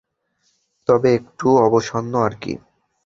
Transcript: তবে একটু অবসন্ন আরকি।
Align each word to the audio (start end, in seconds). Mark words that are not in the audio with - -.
তবে 0.87 1.09
একটু 1.13 1.47
অবসন্ন 1.65 2.13
আরকি। 2.21 2.53